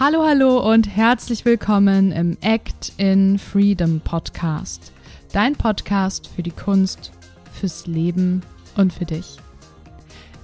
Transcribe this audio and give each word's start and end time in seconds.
Hallo, 0.00 0.24
hallo 0.24 0.60
und 0.60 0.86
herzlich 0.86 1.44
willkommen 1.44 2.12
im 2.12 2.38
Act 2.40 2.92
in 2.98 3.36
Freedom 3.36 3.98
Podcast. 3.98 4.92
Dein 5.32 5.56
Podcast 5.56 6.28
für 6.28 6.44
die 6.44 6.52
Kunst, 6.52 7.10
fürs 7.52 7.88
Leben 7.88 8.42
und 8.76 8.92
für 8.92 9.06
dich. 9.06 9.38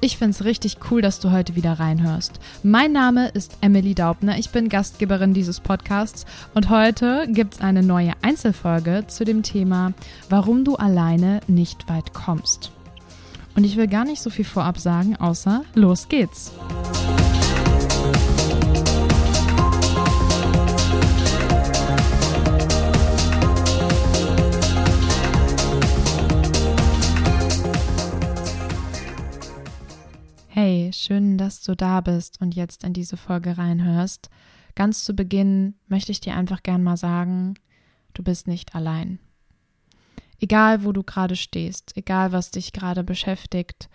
Ich 0.00 0.18
finde 0.18 0.32
es 0.32 0.44
richtig 0.44 0.79
cool, 0.90 1.02
dass 1.02 1.20
du 1.20 1.30
heute 1.30 1.54
wieder 1.54 1.75
reinhörst. 1.75 2.40
Mein 2.64 2.90
Name 2.90 3.29
ist 3.29 3.56
Emily 3.61 3.94
Daubner, 3.94 4.36
ich 4.38 4.50
bin 4.50 4.68
Gastgeberin 4.68 5.34
dieses 5.34 5.61
Podcasts 5.61 6.26
und 6.54 6.68
heute 6.68 7.29
gibt 7.29 7.54
es 7.54 7.61
eine 7.61 7.84
neue 7.84 8.14
Einzelfolge 8.22 9.04
zu 9.07 9.25
dem 9.25 9.44
Thema, 9.44 9.93
warum 10.29 10.64
du 10.64 10.75
alleine 10.75 11.39
nicht 11.46 11.89
weit 11.89 12.12
kommst. 12.12 12.72
Und 13.54 13.62
ich 13.62 13.76
will 13.76 13.86
gar 13.86 14.04
nicht 14.04 14.21
so 14.21 14.30
viel 14.30 14.44
vorab 14.44 14.80
sagen, 14.80 15.14
außer 15.14 15.62
los 15.76 16.08
geht's. 16.08 16.50
Du 31.64 31.75
da 31.75 32.00
bist 32.00 32.41
und 32.41 32.55
jetzt 32.55 32.84
in 32.84 32.92
diese 32.92 33.17
Folge 33.17 33.59
reinhörst. 33.59 34.31
Ganz 34.75 35.05
zu 35.05 35.14
Beginn 35.14 35.75
möchte 35.89 36.12
ich 36.12 36.20
dir 36.20 36.34
einfach 36.34 36.62
gern 36.62 36.83
mal 36.83 36.97
sagen, 36.97 37.55
du 38.12 38.23
bist 38.23 38.47
nicht 38.47 38.75
allein. 38.75 39.19
Egal, 40.41 40.84
wo 40.84 40.92
du 40.92 41.03
gerade 41.03 41.37
stehst, 41.37 41.97
egal, 41.97 42.33
was 42.33 42.50
dich 42.50 42.73
gerade 42.73 43.05
beschäftigt, 43.05 43.89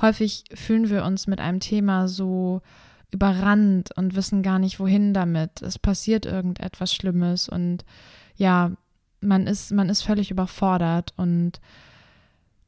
häufig 0.00 0.44
fühlen 0.54 0.88
wir 0.90 1.04
uns 1.04 1.26
mit 1.26 1.40
einem 1.40 1.60
Thema 1.60 2.08
so 2.08 2.62
überrannt 3.10 3.90
und 3.96 4.16
wissen 4.16 4.42
gar 4.42 4.58
nicht, 4.58 4.80
wohin 4.80 5.14
damit. 5.14 5.62
Es 5.62 5.78
passiert 5.78 6.26
irgendetwas 6.26 6.92
Schlimmes 6.92 7.48
und 7.48 7.84
ja, 8.36 8.72
man 9.20 9.46
ist, 9.46 9.72
man 9.72 9.88
ist 9.88 10.02
völlig 10.02 10.30
überfordert 10.30 11.14
und 11.16 11.60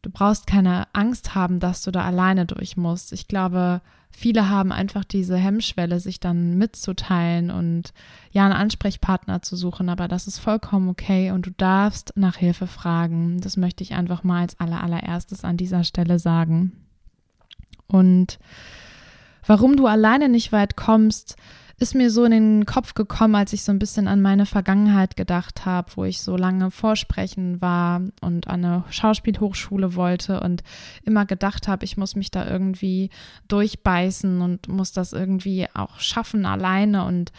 Du 0.06 0.12
brauchst 0.12 0.46
keine 0.46 0.86
Angst 0.92 1.34
haben, 1.34 1.58
dass 1.58 1.82
du 1.82 1.90
da 1.90 2.04
alleine 2.04 2.46
durch 2.46 2.76
musst. 2.76 3.12
Ich 3.12 3.26
glaube, 3.26 3.80
viele 4.16 4.48
haben 4.48 4.72
einfach 4.72 5.04
diese 5.04 5.36
Hemmschwelle, 5.36 6.00
sich 6.00 6.20
dann 6.20 6.56
mitzuteilen 6.56 7.50
und 7.50 7.92
ja, 8.32 8.46
einen 8.46 8.54
Ansprechpartner 8.54 9.42
zu 9.42 9.56
suchen, 9.56 9.90
aber 9.90 10.08
das 10.08 10.26
ist 10.26 10.38
vollkommen 10.38 10.88
okay 10.88 11.32
und 11.32 11.44
du 11.44 11.50
darfst 11.50 12.14
nach 12.16 12.36
Hilfe 12.36 12.66
fragen. 12.66 13.40
Das 13.42 13.58
möchte 13.58 13.84
ich 13.84 13.92
einfach 13.92 14.24
mal 14.24 14.40
als 14.40 14.58
allererstes 14.58 15.44
an 15.44 15.58
dieser 15.58 15.84
Stelle 15.84 16.18
sagen. 16.18 16.72
Und 17.88 18.38
warum 19.46 19.76
du 19.76 19.86
alleine 19.86 20.30
nicht 20.30 20.50
weit 20.50 20.76
kommst, 20.76 21.36
ist 21.78 21.94
mir 21.94 22.10
so 22.10 22.24
in 22.24 22.30
den 22.30 22.64
Kopf 22.64 22.94
gekommen, 22.94 23.34
als 23.34 23.52
ich 23.52 23.62
so 23.62 23.70
ein 23.70 23.78
bisschen 23.78 24.08
an 24.08 24.22
meine 24.22 24.46
Vergangenheit 24.46 25.14
gedacht 25.14 25.66
habe, 25.66 25.92
wo 25.96 26.04
ich 26.04 26.22
so 26.22 26.34
lange 26.34 26.70
vorsprechen 26.70 27.60
war 27.60 28.00
und 28.22 28.48
an 28.48 28.64
eine 28.64 28.84
Schauspielhochschule 28.88 29.94
wollte 29.94 30.40
und 30.40 30.62
immer 31.02 31.26
gedacht 31.26 31.68
habe, 31.68 31.84
ich 31.84 31.98
muss 31.98 32.16
mich 32.16 32.30
da 32.30 32.48
irgendwie 32.48 33.10
durchbeißen 33.48 34.40
und 34.40 34.68
muss 34.68 34.92
das 34.92 35.12
irgendwie 35.12 35.66
auch 35.74 36.00
schaffen 36.00 36.46
alleine 36.46 37.04
und 37.04 37.30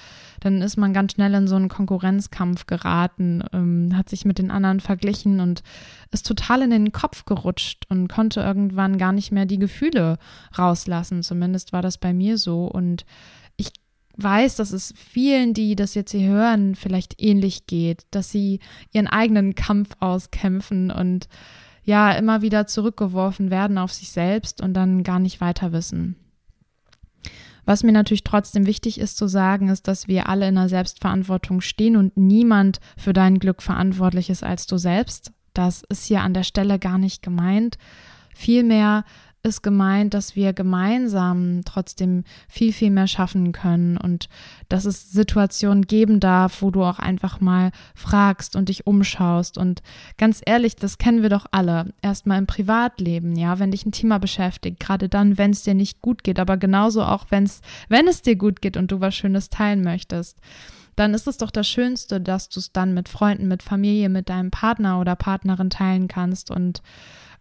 dann 0.41 0.61
ist 0.61 0.77
man 0.77 0.93
ganz 0.93 1.13
schnell 1.13 1.33
in 1.33 1.47
so 1.47 1.55
einen 1.55 1.69
Konkurrenzkampf 1.69 2.67
geraten, 2.67 3.43
ähm, 3.53 3.97
hat 3.97 4.07
sich 4.07 4.23
mit 4.23 4.37
den 4.37 4.51
anderen 4.51 4.81
verglichen 4.81 5.39
und 5.39 5.63
ist 6.11 6.27
total 6.27 6.61
in 6.61 6.69
den 6.69 6.91
Kopf 6.91 7.25
gerutscht 7.25 7.85
und 7.89 8.07
konnte 8.07 8.41
irgendwann 8.41 8.99
gar 8.99 9.13
nicht 9.13 9.31
mehr 9.31 9.47
die 9.47 9.57
Gefühle 9.57 10.19
rauslassen. 10.55 11.23
Zumindest 11.23 11.73
war 11.73 11.81
das 11.81 11.97
bei 11.97 12.13
mir 12.13 12.37
so 12.37 12.65
und 12.65 13.03
weiß, 14.17 14.55
dass 14.55 14.71
es 14.71 14.93
vielen, 14.95 15.53
die 15.53 15.75
das 15.75 15.93
jetzt 15.93 16.11
hier 16.11 16.27
hören, 16.27 16.75
vielleicht 16.75 17.21
ähnlich 17.21 17.67
geht, 17.67 18.05
dass 18.11 18.31
sie 18.31 18.59
ihren 18.91 19.07
eigenen 19.07 19.55
Kampf 19.55 19.89
auskämpfen 19.99 20.91
und 20.91 21.27
ja, 21.83 22.11
immer 22.11 22.41
wieder 22.41 22.67
zurückgeworfen 22.67 23.49
werden 23.49 23.77
auf 23.77 23.93
sich 23.93 24.11
selbst 24.11 24.61
und 24.61 24.73
dann 24.73 25.03
gar 25.03 25.19
nicht 25.19 25.39
weiter 25.39 25.71
wissen. 25.71 26.17
Was 27.67 27.83
mir 27.83 27.91
natürlich 27.91 28.23
trotzdem 28.23 28.65
wichtig 28.65 28.99
ist 28.99 29.17
zu 29.17 29.27
sagen, 29.27 29.69
ist, 29.69 29.87
dass 29.87 30.07
wir 30.07 30.29
alle 30.29 30.47
in 30.47 30.55
der 30.55 30.69
Selbstverantwortung 30.69 31.61
stehen 31.61 31.97
und 31.97 32.15
niemand 32.15 32.79
für 32.97 33.13
dein 33.13 33.39
Glück 33.39 33.61
verantwortlich 33.61 34.29
ist 34.29 34.43
als 34.43 34.67
du 34.67 34.77
selbst. 34.77 35.31
Das 35.53 35.83
ist 35.89 36.05
hier 36.05 36.21
an 36.21 36.33
der 36.33 36.43
Stelle 36.43 36.79
gar 36.79 36.97
nicht 36.97 37.21
gemeint. 37.21 37.77
Vielmehr 38.33 39.03
ist 39.47 39.63
gemeint, 39.63 40.13
dass 40.13 40.35
wir 40.35 40.53
gemeinsam 40.53 41.61
trotzdem 41.65 42.23
viel, 42.47 42.71
viel 42.71 42.91
mehr 42.91 43.07
schaffen 43.07 43.51
können 43.51 43.97
und 43.97 44.29
dass 44.69 44.85
es 44.85 45.11
Situationen 45.11 45.87
geben 45.87 46.19
darf, 46.19 46.61
wo 46.61 46.69
du 46.69 46.83
auch 46.83 46.99
einfach 46.99 47.39
mal 47.39 47.71
fragst 47.95 48.55
und 48.55 48.69
dich 48.69 48.85
umschaust. 48.85 49.57
Und 49.57 49.81
ganz 50.17 50.41
ehrlich, 50.45 50.75
das 50.75 50.99
kennen 50.99 51.23
wir 51.23 51.29
doch 51.29 51.47
alle. 51.51 51.93
Erstmal 52.03 52.37
im 52.37 52.45
Privatleben, 52.45 53.35
ja, 53.35 53.57
wenn 53.57 53.71
dich 53.71 53.85
ein 53.85 53.91
Thema 53.91 54.19
beschäftigt, 54.19 54.79
gerade 54.79 55.09
dann, 55.09 55.39
wenn 55.39 55.51
es 55.51 55.63
dir 55.63 55.73
nicht 55.73 56.01
gut 56.01 56.23
geht, 56.23 56.39
aber 56.39 56.57
genauso 56.57 57.01
auch, 57.03 57.25
wenn's, 57.29 57.61
wenn 57.89 58.07
es 58.07 58.21
dir 58.21 58.35
gut 58.35 58.61
geht 58.61 58.77
und 58.77 58.91
du 58.91 59.01
was 59.01 59.15
Schönes 59.15 59.49
teilen 59.49 59.83
möchtest 59.83 60.39
dann 60.97 61.13
ist 61.13 61.27
es 61.27 61.37
doch 61.37 61.51
das 61.51 61.67
Schönste, 61.67 62.19
dass 62.19 62.49
du 62.49 62.59
es 62.59 62.71
dann 62.71 62.95
mit 62.95 63.07
Freunden, 63.07 63.47
mit 63.47 63.61
Familie, 63.61 64.09
mit 64.09 64.29
deinem 64.29 64.49
Partner 64.49 64.99
oder 64.99 65.15
Partnerin 65.15 65.69
teilen 65.69 66.07
kannst 66.07 66.49
und 66.49 66.81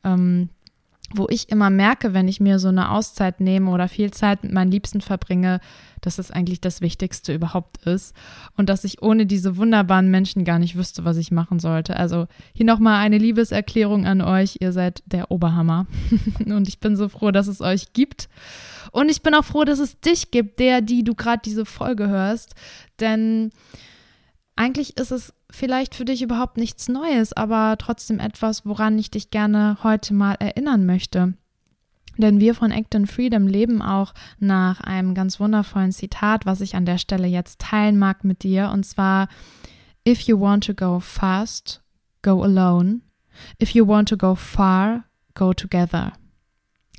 ähm, 0.05 0.51
wo 1.15 1.29
ich 1.29 1.51
immer 1.51 1.71
merke, 1.71 2.15
wenn 2.15 2.27
ich 2.27 2.41
mir 2.41 2.59
so 2.59 2.69
eine 2.69 2.91
Auszeit 2.91 3.41
nehme 3.41 3.71
oder 3.71 3.89
viel 3.89 4.11
Zeit 4.11 4.43
mit 4.43 4.53
meinen 4.53 4.71
Liebsten 4.71 5.01
verbringe, 5.01 5.61
dass 6.01 6.19
es 6.19 6.31
eigentlich 6.31 6.61
das 6.61 6.81
Wichtigste 6.81 7.33
überhaupt 7.33 7.87
ist 7.87 8.15
und 8.57 8.69
dass 8.69 8.85
ich 8.85 9.03
ohne 9.03 9.27
diese 9.27 9.57
wunderbaren 9.57 10.11
Menschen 10.11 10.45
gar 10.45 10.59
nicht 10.59 10.77
wüsste, 10.77 11.05
was 11.05 11.17
ich 11.17 11.31
machen 11.31 11.59
sollte. 11.59 11.97
Also 11.97 12.27
hier 12.53 12.67
nochmal 12.67 13.05
eine 13.05 13.19
Liebeserklärung 13.19 14.07
an 14.07 14.21
euch. 14.21 14.59
Ihr 14.61 14.73
seid 14.73 15.03
der 15.07 15.31
Oberhammer 15.31 15.87
und 16.45 16.69
ich 16.69 16.81
bin 16.81 16.97
so 16.97 17.09
froh, 17.09 17.31
dass 17.31 17.47
es 17.47 17.61
euch 17.61 17.93
gibt. 17.93 18.29
Und 18.91 19.09
ich 19.11 19.23
bin 19.23 19.35
auch 19.35 19.45
froh, 19.45 19.65
dass 19.65 19.79
es 19.79 20.01
dich 20.01 20.31
gibt, 20.31 20.59
der, 20.59 20.81
die 20.81 21.05
du 21.05 21.15
gerade 21.15 21.43
diese 21.45 21.65
Folge 21.65 22.09
hörst, 22.09 22.55
denn 23.01 23.51
eigentlich 24.57 24.97
ist 24.97 25.13
es 25.13 25.33
vielleicht 25.51 25.95
für 25.95 26.05
dich 26.05 26.23
überhaupt 26.23 26.57
nichts 26.57 26.89
Neues, 26.89 27.33
aber 27.33 27.77
trotzdem 27.79 28.19
etwas, 28.19 28.67
woran 28.67 28.99
ich 28.99 29.11
dich 29.11 29.31
gerne 29.31 29.79
heute 29.83 30.15
mal 30.15 30.35
erinnern 30.35 30.87
möchte. 30.87 31.35
Denn 32.19 32.41
wir 32.41 32.55
von 32.55 32.71
Act 32.71 32.95
in 32.95 33.07
Freedom 33.07 33.47
leben 33.47 33.83
auch 33.83 34.15
nach 34.39 34.81
einem 34.81 35.15
ganz 35.15 35.39
wundervollen 35.39 35.93
Zitat, 35.93 36.47
was 36.47 36.63
ich 36.63 36.75
an 36.75 36.87
der 36.87 36.97
Stelle 36.97 37.27
jetzt 37.27 37.61
teilen 37.61 37.99
mag 37.99 38.25
mit 38.25 38.43
dir. 38.43 38.71
Und 38.71 38.85
zwar, 38.85 39.29
If 40.09 40.23
you 40.23 40.41
want 40.41 40.65
to 40.65 40.75
go 40.75 41.01
fast, 41.01 41.83
go 42.23 42.43
alone. 42.43 43.01
If 43.61 43.71
you 43.71 43.87
want 43.87 44.09
to 44.09 44.17
go 44.17 44.35
far, 44.35 45.05
go 45.35 45.53
together. 45.53 46.13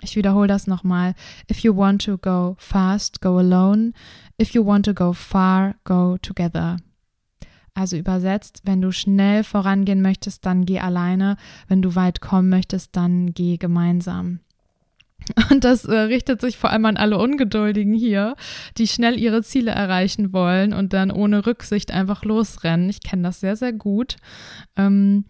Ich 0.01 0.15
wiederhole 0.15 0.47
das 0.47 0.67
nochmal. 0.67 1.15
If 1.49 1.59
you 1.59 1.75
want 1.75 2.05
to 2.05 2.19
go 2.19 2.55
fast, 2.59 3.21
go 3.21 3.39
alone. 3.39 3.93
If 4.39 4.51
you 4.51 4.63
want 4.63 4.85
to 4.85 4.93
go 4.93 5.13
far, 5.13 5.75
go 5.83 6.17
together. 6.21 6.77
Also 7.77 7.95
übersetzt, 7.95 8.61
wenn 8.63 8.81
du 8.81 8.91
schnell 8.91 9.43
vorangehen 9.43 10.01
möchtest, 10.01 10.47
dann 10.47 10.65
geh 10.65 10.79
alleine. 10.79 11.37
Wenn 11.67 11.83
du 11.83 11.93
weit 11.93 12.21
kommen 12.21 12.49
möchtest, 12.49 12.95
dann 12.95 13.35
geh 13.35 13.57
gemeinsam. 13.57 14.39
Und 15.51 15.63
das 15.63 15.85
äh, 15.85 15.95
richtet 15.95 16.41
sich 16.41 16.57
vor 16.57 16.71
allem 16.71 16.85
an 16.85 16.97
alle 16.97 17.19
Ungeduldigen 17.19 17.93
hier, 17.93 18.35
die 18.79 18.87
schnell 18.87 19.19
ihre 19.19 19.43
Ziele 19.43 19.71
erreichen 19.71 20.33
wollen 20.33 20.73
und 20.73 20.91
dann 20.93 21.11
ohne 21.11 21.45
Rücksicht 21.45 21.91
einfach 21.91 22.23
losrennen. 22.23 22.89
Ich 22.89 23.03
kenne 23.03 23.21
das 23.21 23.41
sehr, 23.41 23.55
sehr 23.55 23.73
gut. 23.73 24.15
Ähm, 24.75 25.25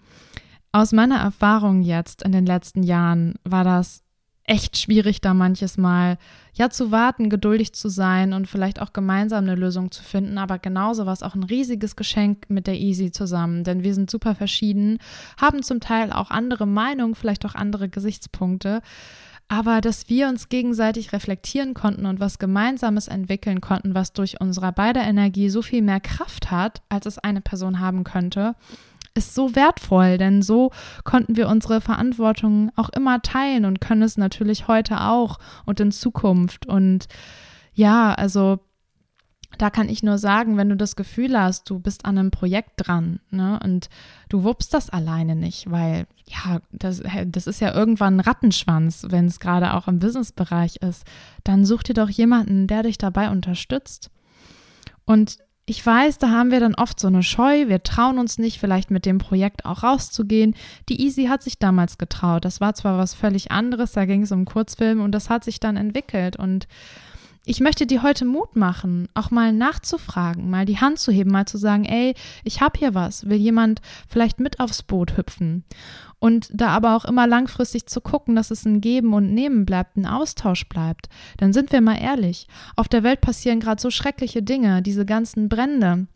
aus 0.71 0.93
meiner 0.93 1.17
Erfahrung 1.17 1.81
jetzt 1.81 2.23
in 2.23 2.31
den 2.31 2.45
letzten 2.45 2.81
Jahren 2.81 3.35
war 3.43 3.65
das 3.65 4.03
echt 4.47 4.77
schwierig, 4.77 5.21
da 5.21 5.33
manches 5.33 5.77
Mal 5.77 6.17
ja 6.53 6.69
zu 6.69 6.91
warten, 6.91 7.29
geduldig 7.29 7.73
zu 7.73 7.89
sein 7.89 8.33
und 8.33 8.47
vielleicht 8.47 8.81
auch 8.81 8.93
gemeinsam 8.93 9.43
eine 9.43 9.55
Lösung 9.55 9.91
zu 9.91 10.01
finden. 10.01 10.37
Aber 10.37 10.57
genauso 10.57 11.05
war 11.05 11.13
es 11.13 11.21
auch 11.21 11.35
ein 11.35 11.43
riesiges 11.43 11.95
Geschenk 11.95 12.49
mit 12.49 12.65
der 12.65 12.79
Easy 12.79 13.11
zusammen, 13.11 13.63
denn 13.63 13.83
wir 13.83 13.93
sind 13.93 14.09
super 14.09 14.33
verschieden, 14.33 14.99
haben 15.39 15.61
zum 15.61 15.81
Teil 15.81 16.11
auch 16.11 16.31
andere 16.31 16.65
Meinungen, 16.65 17.13
vielleicht 17.13 17.45
auch 17.45 17.55
andere 17.55 17.89
Gesichtspunkte. 17.89 18.81
Aber 19.49 19.79
dass 19.79 20.09
wir 20.09 20.27
uns 20.27 20.49
gegenseitig 20.49 21.13
reflektieren 21.13 21.73
konnten 21.73 22.05
und 22.05 22.19
was 22.19 22.39
Gemeinsames 22.39 23.07
entwickeln 23.07 23.61
konnten, 23.61 23.95
was 23.95 24.11
durch 24.11 24.41
unsere 24.41 24.71
beider 24.73 25.03
Energie 25.03 25.49
so 25.49 25.61
viel 25.61 25.81
mehr 25.81 26.01
Kraft 26.01 26.51
hat, 26.51 26.81
als 26.89 27.05
es 27.05 27.17
eine 27.17 27.39
Person 27.39 27.79
haben 27.79 28.03
könnte, 28.03 28.55
ist 29.17 29.33
so 29.35 29.55
wertvoll, 29.55 30.17
denn 30.17 30.41
so 30.41 30.71
konnten 31.03 31.35
wir 31.35 31.49
unsere 31.49 31.81
Verantwortung 31.81 32.71
auch 32.75 32.89
immer 32.89 33.21
teilen 33.21 33.65
und 33.65 33.81
können 33.81 34.03
es 34.03 34.17
natürlich 34.17 34.67
heute 34.67 35.01
auch 35.01 35.39
und 35.65 35.79
in 35.79 35.91
Zukunft. 35.91 36.67
Und 36.67 37.07
ja, 37.73 38.13
also 38.13 38.59
da 39.57 39.69
kann 39.69 39.89
ich 39.89 40.03
nur 40.03 40.17
sagen, 40.17 40.57
wenn 40.57 40.69
du 40.69 40.75
das 40.75 40.95
Gefühl 40.95 41.39
hast, 41.39 41.69
du 41.69 41.79
bist 41.79 42.05
an 42.05 42.17
einem 42.17 42.31
Projekt 42.31 42.73
dran 42.77 43.19
ne, 43.31 43.59
und 43.63 43.89
du 44.29 44.43
wuppst 44.43 44.73
das 44.73 44.89
alleine 44.89 45.35
nicht, 45.35 45.71
weil 45.71 46.05
ja, 46.25 46.59
das, 46.71 47.01
das 47.25 47.47
ist 47.47 47.61
ja 47.61 47.73
irgendwann 47.73 48.17
ein 48.17 48.19
Rattenschwanz, 48.21 49.07
wenn 49.09 49.25
es 49.25 49.39
gerade 49.39 49.73
auch 49.73 49.87
im 49.87 49.99
Businessbereich 49.99 50.77
ist, 50.77 51.05
dann 51.43 51.65
such 51.65 51.83
dir 51.83 51.93
doch 51.93 52.09
jemanden, 52.09 52.67
der 52.67 52.83
dich 52.83 52.97
dabei 52.97 53.31
unterstützt. 53.31 54.11
Und 55.05 55.37
ich 55.69 55.85
weiß, 55.85 56.17
da 56.17 56.29
haben 56.29 56.49
wir 56.49 56.61
dann 56.61 56.75
oft 56.75 56.97
so 56.97 57.07
eine 57.07 57.21
Scheu, 57.21 57.67
wir 57.67 57.83
trauen 57.83 58.19
uns 58.19 58.37
nicht, 58.37 58.57
vielleicht 58.57 58.89
mit 58.89 59.05
dem 59.05 59.17
Projekt 59.17 59.65
auch 59.65 59.83
rauszugehen. 59.83 60.55
Die 60.87 61.01
Easy 61.01 61.25
hat 61.25 61.43
sich 61.43 61.59
damals 61.59 61.97
getraut. 61.97 62.45
Das 62.45 62.61
war 62.61 62.73
zwar 62.73 62.97
was 62.97 63.13
völlig 63.13 63.51
anderes, 63.51 63.91
da 63.91 64.05
ging 64.05 64.21
es 64.21 64.31
um 64.31 64.45
Kurzfilm 64.45 65.01
und 65.01 65.11
das 65.11 65.29
hat 65.29 65.43
sich 65.43 65.59
dann 65.59 65.75
entwickelt. 65.75 66.37
Und 66.37 66.69
ich 67.47 67.61
möchte 67.61 67.87
dir 67.87 68.03
heute 68.03 68.25
Mut 68.25 68.57
machen, 68.57 69.07
auch 69.13 69.31
mal 69.31 69.53
nachzufragen, 69.53 70.49
mal 70.49 70.65
die 70.65 70.79
Hand 70.79 70.99
zu 70.99 71.13
heben, 71.13 71.31
mal 71.31 71.45
zu 71.45 71.57
sagen, 71.57 71.85
ey, 71.85 72.13
ich 72.43 72.59
habe 72.59 72.77
hier 72.77 72.93
was, 72.93 73.29
will 73.29 73.37
jemand 73.37 73.79
vielleicht 74.09 74.41
mit 74.41 74.59
aufs 74.59 74.83
Boot 74.83 75.15
hüpfen? 75.15 75.63
Und 76.19 76.49
da 76.53 76.69
aber 76.69 76.97
auch 76.97 77.05
immer 77.05 77.25
langfristig 77.25 77.85
zu 77.85 78.01
gucken, 78.01 78.35
dass 78.35 78.51
es 78.51 78.65
ein 78.65 78.81
Geben 78.81 79.13
und 79.13 79.33
Nehmen 79.33 79.65
bleibt, 79.65 79.95
ein 79.95 80.05
Austausch 80.05 80.67
bleibt. 80.67 81.07
Dann 81.37 81.53
sind 81.53 81.71
wir 81.71 81.79
mal 81.79 82.01
ehrlich. 82.01 82.47
Auf 82.75 82.89
der 82.89 83.03
Welt 83.03 83.21
passieren 83.21 83.61
gerade 83.61 83.81
so 83.81 83.91
schreckliche 83.91 84.43
Dinge, 84.43 84.81
diese 84.81 85.05
ganzen 85.05 85.47
Brände. 85.47 86.07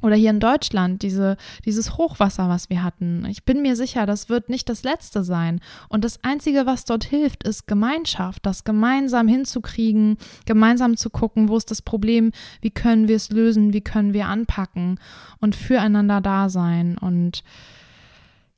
Oder 0.00 0.14
hier 0.14 0.30
in 0.30 0.40
Deutschland, 0.40 1.02
diese, 1.02 1.36
dieses 1.64 1.96
Hochwasser, 1.96 2.48
was 2.48 2.70
wir 2.70 2.82
hatten. 2.84 3.26
Ich 3.28 3.44
bin 3.44 3.62
mir 3.62 3.74
sicher, 3.74 4.06
das 4.06 4.28
wird 4.28 4.48
nicht 4.48 4.68
das 4.68 4.84
letzte 4.84 5.24
sein. 5.24 5.60
Und 5.88 6.04
das 6.04 6.22
Einzige, 6.22 6.66
was 6.66 6.84
dort 6.84 7.04
hilft, 7.04 7.42
ist 7.42 7.66
Gemeinschaft, 7.66 8.46
das 8.46 8.64
gemeinsam 8.64 9.26
hinzukriegen, 9.26 10.16
gemeinsam 10.46 10.96
zu 10.96 11.10
gucken, 11.10 11.48
wo 11.48 11.56
ist 11.56 11.70
das 11.70 11.82
Problem, 11.82 12.30
wie 12.60 12.70
können 12.70 13.08
wir 13.08 13.16
es 13.16 13.30
lösen, 13.30 13.72
wie 13.72 13.80
können 13.80 14.12
wir 14.12 14.26
anpacken 14.26 15.00
und 15.40 15.56
füreinander 15.56 16.20
da 16.20 16.48
sein. 16.48 16.96
Und 16.96 17.42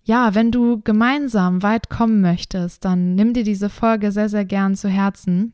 ja, 0.04 0.34
wenn 0.34 0.50
du 0.50 0.81
gemeinsam 0.82 1.62
weit 1.62 1.88
kommen 1.88 2.20
möchtest, 2.20 2.84
dann 2.84 3.14
nimm 3.14 3.32
dir 3.32 3.44
diese 3.44 3.70
Folge 3.70 4.12
sehr, 4.12 4.28
sehr 4.28 4.44
gern 4.44 4.75
zu 4.75 4.88
Herzen. 4.88 5.52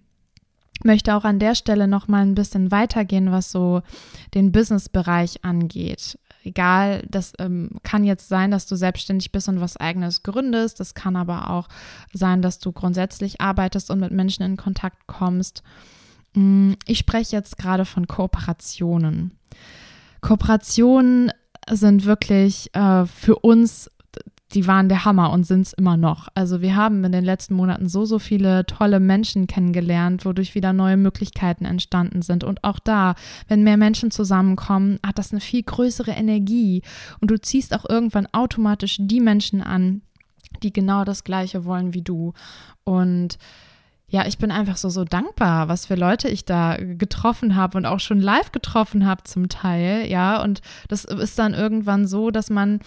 Möchte 0.84 1.14
auch 1.14 1.24
an 1.24 1.38
der 1.38 1.54
Stelle 1.54 1.88
noch 1.88 2.08
mal 2.08 2.22
ein 2.22 2.34
bisschen 2.34 2.70
weitergehen, 2.70 3.32
was 3.32 3.50
so 3.50 3.82
den 4.34 4.52
Business-Bereich 4.52 5.44
angeht. 5.44 6.18
Egal, 6.44 7.02
das 7.10 7.32
ähm, 7.38 7.70
kann 7.82 8.04
jetzt 8.04 8.28
sein, 8.28 8.52
dass 8.52 8.66
du 8.66 8.76
selbstständig 8.76 9.32
bist 9.32 9.48
und 9.48 9.60
was 9.60 9.76
eigenes 9.76 10.22
gründest. 10.22 10.78
Das 10.78 10.94
kann 10.94 11.16
aber 11.16 11.50
auch 11.50 11.68
sein, 12.12 12.40
dass 12.40 12.60
du 12.60 12.70
grundsätzlich 12.70 13.40
arbeitest 13.40 13.90
und 13.90 13.98
mit 13.98 14.12
Menschen 14.12 14.44
in 14.44 14.56
Kontakt 14.56 15.08
kommst. 15.08 15.64
Mm, 16.34 16.74
ich 16.86 16.98
spreche 16.98 17.34
jetzt 17.34 17.58
gerade 17.58 17.84
von 17.84 18.06
Kooperationen. 18.06 19.36
Kooperationen 20.20 21.32
sind 21.68 22.04
wirklich 22.04 22.72
äh, 22.74 23.06
für 23.06 23.36
uns 23.36 23.90
die 24.54 24.66
waren 24.66 24.88
der 24.88 25.04
Hammer 25.04 25.32
und 25.32 25.44
sind 25.44 25.62
es 25.62 25.72
immer 25.72 25.96
noch. 25.96 26.28
Also 26.34 26.60
wir 26.60 26.76
haben 26.76 27.02
in 27.02 27.12
den 27.12 27.24
letzten 27.24 27.54
Monaten 27.54 27.88
so, 27.88 28.04
so 28.04 28.18
viele 28.18 28.64
tolle 28.64 29.00
Menschen 29.00 29.48
kennengelernt, 29.48 30.24
wodurch 30.24 30.54
wieder 30.54 30.72
neue 30.72 30.96
Möglichkeiten 30.96 31.64
entstanden 31.64 32.22
sind. 32.22 32.44
Und 32.44 32.62
auch 32.62 32.78
da, 32.78 33.16
wenn 33.48 33.64
mehr 33.64 33.76
Menschen 33.76 34.10
zusammenkommen, 34.12 35.00
hat 35.04 35.18
das 35.18 35.32
eine 35.32 35.40
viel 35.40 35.64
größere 35.64 36.12
Energie. 36.12 36.82
Und 37.20 37.30
du 37.30 37.40
ziehst 37.40 37.74
auch 37.74 37.88
irgendwann 37.88 38.28
automatisch 38.32 38.98
die 39.00 39.20
Menschen 39.20 39.62
an, 39.62 40.02
die 40.62 40.72
genau 40.72 41.04
das 41.04 41.24
Gleiche 41.24 41.64
wollen 41.64 41.92
wie 41.92 42.02
du. 42.02 42.32
Und 42.84 43.38
ja, 44.08 44.24
ich 44.24 44.38
bin 44.38 44.52
einfach 44.52 44.76
so, 44.76 44.88
so 44.88 45.04
dankbar, 45.04 45.68
was 45.68 45.86
für 45.86 45.96
Leute 45.96 46.28
ich 46.28 46.44
da 46.44 46.76
getroffen 46.76 47.56
habe 47.56 47.76
und 47.76 47.86
auch 47.86 47.98
schon 47.98 48.20
live 48.20 48.52
getroffen 48.52 49.04
habe 49.04 49.24
zum 49.24 49.48
Teil, 49.48 50.06
ja. 50.06 50.40
Und 50.42 50.60
das 50.88 51.04
ist 51.04 51.38
dann 51.38 51.54
irgendwann 51.54 52.06
so, 52.06 52.30
dass 52.30 52.48
man 52.48 52.78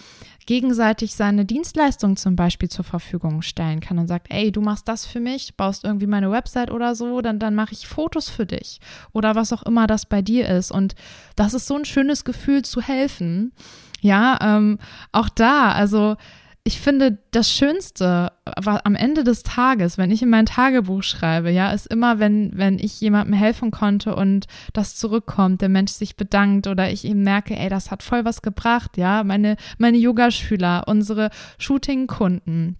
gegenseitig 0.46 1.14
seine 1.14 1.44
Dienstleistung 1.44 2.16
zum 2.16 2.36
Beispiel 2.36 2.70
zur 2.70 2.84
Verfügung 2.86 3.42
stellen 3.42 3.80
kann 3.80 3.98
und 3.98 4.06
sagt, 4.06 4.28
ey, 4.30 4.50
du 4.50 4.62
machst 4.62 4.88
das 4.88 5.04
für 5.04 5.20
mich, 5.20 5.56
baust 5.56 5.84
irgendwie 5.84 6.06
meine 6.06 6.30
Website 6.30 6.70
oder 6.70 6.94
so, 6.94 7.20
dann, 7.20 7.38
dann 7.38 7.54
mache 7.54 7.74
ich 7.74 7.86
Fotos 7.86 8.30
für 8.30 8.46
dich 8.46 8.80
oder 9.12 9.34
was 9.34 9.52
auch 9.52 9.62
immer 9.64 9.86
das 9.86 10.06
bei 10.06 10.22
dir 10.22 10.48
ist. 10.48 10.72
Und 10.72 10.94
das 11.36 11.52
ist 11.52 11.66
so 11.66 11.76
ein 11.76 11.84
schönes 11.84 12.24
Gefühl 12.24 12.62
zu 12.62 12.80
helfen. 12.80 13.52
Ja, 14.00 14.38
ähm, 14.40 14.78
auch 15.12 15.28
da, 15.28 15.72
also 15.72 16.16
ich 16.62 16.80
finde, 16.80 17.18
das 17.30 17.50
Schönste 17.50 18.32
war 18.44 18.84
am 18.84 18.94
Ende 18.94 19.24
des 19.24 19.42
Tages, 19.42 19.96
wenn 19.96 20.10
ich 20.10 20.22
in 20.22 20.28
mein 20.28 20.44
Tagebuch 20.44 21.02
schreibe, 21.02 21.50
ja, 21.50 21.72
ist 21.72 21.86
immer, 21.86 22.18
wenn, 22.18 22.52
wenn 22.54 22.78
ich 22.78 23.00
jemandem 23.00 23.34
helfen 23.34 23.70
konnte 23.70 24.14
und 24.14 24.46
das 24.74 24.96
zurückkommt, 24.96 25.62
der 25.62 25.70
Mensch 25.70 25.92
sich 25.92 26.16
bedankt 26.16 26.66
oder 26.66 26.90
ich 26.90 27.04
ihm 27.04 27.22
merke, 27.22 27.56
ey, 27.56 27.70
das 27.70 27.90
hat 27.90 28.02
voll 28.02 28.26
was 28.26 28.42
gebracht, 28.42 28.98
ja, 28.98 29.24
meine, 29.24 29.56
meine 29.78 29.96
Yogaschüler, 29.96 30.84
unsere 30.86 31.30
Shooting-Kunden 31.58 32.76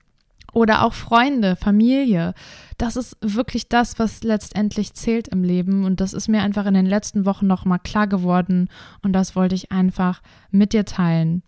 oder 0.53 0.85
auch 0.85 0.94
Freunde, 0.94 1.56
Familie. 1.56 2.35
Das 2.77 2.97
ist 2.97 3.17
wirklich 3.23 3.69
das, 3.69 3.99
was 3.99 4.23
letztendlich 4.23 4.93
zählt 4.93 5.29
im 5.29 5.43
Leben 5.43 5.85
und 5.85 6.00
das 6.00 6.12
ist 6.12 6.29
mir 6.29 6.43
einfach 6.43 6.67
in 6.67 6.75
den 6.75 6.87
letzten 6.87 7.25
Wochen 7.25 7.47
nochmal 7.47 7.79
klar 7.79 8.06
geworden 8.06 8.69
und 9.03 9.15
das 9.15 9.37
wollte 9.37 9.55
ich 9.55 9.73
einfach 9.73 10.21
mit 10.50 10.75
dir 10.75 10.85
teilen. 10.85 11.43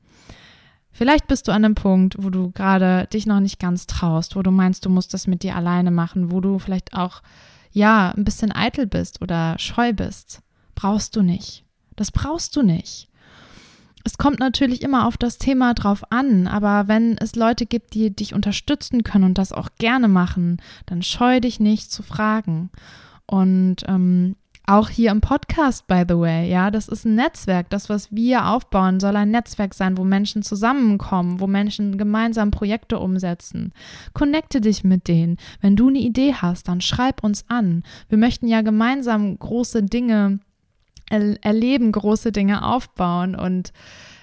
Vielleicht 0.92 1.26
bist 1.26 1.48
du 1.48 1.52
an 1.52 1.64
einem 1.64 1.74
Punkt, 1.74 2.16
wo 2.18 2.30
du 2.30 2.50
gerade 2.50 3.08
dich 3.12 3.26
noch 3.26 3.40
nicht 3.40 3.58
ganz 3.58 3.86
traust, 3.86 4.36
wo 4.36 4.42
du 4.42 4.50
meinst, 4.50 4.84
du 4.84 4.90
musst 4.90 5.14
das 5.14 5.26
mit 5.26 5.42
dir 5.42 5.56
alleine 5.56 5.90
machen, 5.90 6.30
wo 6.30 6.40
du 6.40 6.58
vielleicht 6.58 6.94
auch, 6.94 7.22
ja, 7.72 8.12
ein 8.14 8.24
bisschen 8.24 8.54
eitel 8.54 8.86
bist 8.86 9.22
oder 9.22 9.58
scheu 9.58 9.92
bist. 9.92 10.42
Brauchst 10.74 11.16
du 11.16 11.22
nicht. 11.22 11.64
Das 11.96 12.10
brauchst 12.10 12.56
du 12.56 12.62
nicht. 12.62 13.08
Es 14.04 14.18
kommt 14.18 14.40
natürlich 14.40 14.82
immer 14.82 15.06
auf 15.06 15.16
das 15.16 15.38
Thema 15.38 15.74
drauf 15.74 16.02
an, 16.10 16.48
aber 16.48 16.88
wenn 16.88 17.16
es 17.18 17.36
Leute 17.36 17.66
gibt, 17.66 17.94
die 17.94 18.14
dich 18.14 18.34
unterstützen 18.34 19.04
können 19.04 19.24
und 19.24 19.38
das 19.38 19.52
auch 19.52 19.68
gerne 19.78 20.08
machen, 20.08 20.60
dann 20.86 21.02
scheu 21.02 21.40
dich 21.40 21.60
nicht 21.60 21.90
zu 21.90 22.02
fragen. 22.02 22.70
Und 23.26 23.76
ähm, 23.86 24.36
auch 24.66 24.88
hier 24.88 25.10
im 25.10 25.20
Podcast, 25.20 25.86
by 25.86 26.04
the 26.08 26.16
way, 26.16 26.48
ja, 26.48 26.70
das 26.70 26.88
ist 26.88 27.04
ein 27.04 27.16
Netzwerk. 27.16 27.68
Das, 27.70 27.88
was 27.88 28.12
wir 28.12 28.46
aufbauen, 28.46 29.00
soll 29.00 29.16
ein 29.16 29.30
Netzwerk 29.30 29.74
sein, 29.74 29.98
wo 29.98 30.04
Menschen 30.04 30.42
zusammenkommen, 30.42 31.40
wo 31.40 31.46
Menschen 31.46 31.98
gemeinsam 31.98 32.50
Projekte 32.50 32.98
umsetzen. 32.98 33.72
Connecte 34.14 34.60
dich 34.60 34.84
mit 34.84 35.08
denen. 35.08 35.36
Wenn 35.60 35.76
du 35.76 35.88
eine 35.88 35.98
Idee 35.98 36.34
hast, 36.34 36.68
dann 36.68 36.80
schreib 36.80 37.24
uns 37.24 37.44
an. 37.48 37.82
Wir 38.08 38.18
möchten 38.18 38.46
ja 38.46 38.62
gemeinsam 38.62 39.38
große 39.38 39.82
Dinge 39.82 40.38
er 41.10 41.44
erleben, 41.44 41.92
große 41.92 42.32
Dinge 42.32 42.64
aufbauen 42.64 43.34
und 43.34 43.72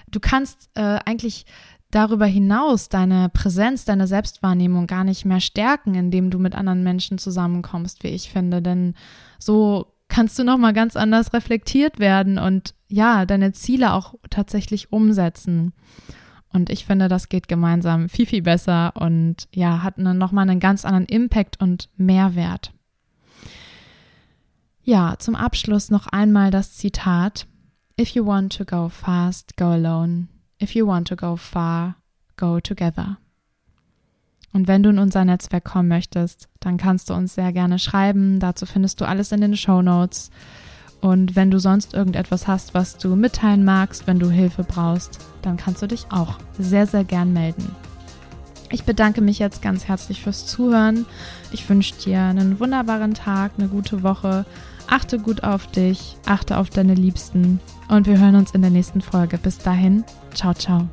du 0.10 0.20
kannst 0.20 0.70
äh, 0.74 1.00
eigentlich 1.06 1.46
darüber 1.92 2.26
hinaus 2.26 2.90
deine 2.90 3.30
Präsenz, 3.30 3.86
deine 3.86 4.08
Selbstwahrnehmung 4.08 4.88
gar 4.88 5.04
nicht 5.04 5.26
mehr 5.26 5.40
stärken, 5.40 5.96
indem 5.96 6.30
du 6.30 6.40
mit 6.40 6.56
anderen 6.56 6.84
Menschen 6.84 7.18
zusammenkommst, 7.18 8.04
wie 8.04 8.10
ich 8.10 8.32
finde. 8.32 8.62
Denn 8.62 8.96
so 9.40 9.94
kannst 10.20 10.38
du 10.38 10.44
nochmal 10.44 10.74
ganz 10.74 10.98
anders 10.98 11.32
reflektiert 11.32 11.98
werden 11.98 12.40
und 12.40 12.76
ja, 12.90 13.26
deine 13.26 13.54
Ziele 13.54 13.94
auch 13.94 14.16
tatsächlich 14.30 14.92
umsetzen. 14.92 15.72
Und 16.52 16.70
ich 16.70 16.84
finde, 16.84 17.08
das 17.08 17.30
geht 17.30 17.48
gemeinsam 17.48 18.10
viel, 18.10 18.26
viel 18.26 18.42
besser 18.42 18.92
und 18.98 19.48
ja, 19.54 19.82
hat 19.82 19.98
nochmal 19.98 20.50
einen 20.50 20.60
ganz 20.60 20.84
anderen 20.84 21.06
Impact 21.06 21.62
und 21.62 21.88
Mehrwert. 21.96 22.74
Ja, 24.84 25.16
zum 25.20 25.36
Abschluss 25.36 25.90
noch 25.90 26.08
einmal 26.08 26.52
das 26.52 26.76
Zitat. 26.76 27.48
If 27.98 28.10
you 28.10 28.26
want 28.26 28.58
to 28.58 28.66
go 28.66 28.90
fast, 28.90 29.56
go 29.56 29.68
alone. 29.68 30.28
If 30.62 30.76
you 30.76 30.86
want 30.86 31.08
to 31.08 31.16
go 31.16 31.38
far, 31.38 31.96
go 32.36 32.60
together. 32.60 33.20
Und 34.52 34.68
wenn 34.68 34.84
du 34.84 34.90
in 34.90 35.00
unser 35.00 35.26
Netzwerk 35.26 35.64
kommen 35.64 35.88
möchtest, 35.88 36.50
dann 36.60 36.78
kannst 36.78 37.10
du 37.10 37.14
uns 37.14 37.36
sehr 37.36 37.54
gerne 37.54 37.80
schreiben. 37.80 38.40
Dazu 38.40 38.66
findest 38.66 39.00
du 39.00 39.08
alles 39.08 39.32
in 39.32 39.42
den 39.42 39.56
Show 39.56 39.82
Notes. 39.82 40.32
Und 41.02 41.36
wenn 41.36 41.52
du 41.52 41.60
sonst 41.60 41.94
irgendetwas 41.94 42.48
hast, 42.48 42.74
was 42.74 42.98
du 42.98 43.16
mitteilen 43.16 43.64
magst, 43.64 44.08
wenn 44.08 44.20
du 44.20 44.30
Hilfe 44.30 44.64
brauchst, 44.64 45.20
dann 45.42 45.56
kannst 45.56 45.82
du 45.82 45.88
dich 45.88 46.08
auch 46.10 46.38
sehr, 46.58 46.88
sehr 46.88 47.04
gern 47.04 47.32
melden. 47.32 47.76
Ich 48.72 48.84
bedanke 48.84 49.22
mich 49.22 49.40
jetzt 49.40 49.62
ganz 49.62 49.88
herzlich 49.88 50.22
fürs 50.22 50.46
Zuhören. 50.46 51.06
Ich 51.52 51.68
wünsche 51.70 51.96
dir 51.96 52.22
einen 52.22 52.60
wunderbaren 52.60 53.14
Tag, 53.14 53.54
eine 53.58 53.68
gute 53.68 54.04
Woche. 54.04 54.46
Achte 54.88 55.20
gut 55.20 55.44
auf 55.44 55.68
dich, 55.68 56.18
achte 56.26 56.58
auf 56.58 56.70
deine 56.70 56.96
Liebsten 56.96 57.60
und 57.90 58.08
wir 58.08 58.18
hören 58.18 58.36
uns 58.36 58.52
in 58.52 58.62
der 58.62 58.72
nächsten 58.72 59.02
Folge. 59.02 59.38
Bis 59.38 59.60
dahin, 59.60 60.04
ciao, 60.34 60.54
ciao. 60.54 60.88